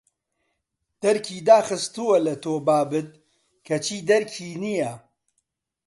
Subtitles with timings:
[1.01, 3.09] دەرکی داخستووە لە تۆ بابت
[3.67, 4.93] کەچی دەرکی نییە